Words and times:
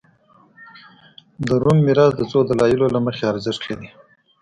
د 1.47 1.49
روم 1.63 1.77
میراث 1.85 2.13
د 2.17 2.21
څو 2.31 2.39
دلایلو 2.49 2.87
له 2.95 2.99
مخې 3.05 3.23
ارزښت 3.31 3.61
لري 3.69 3.89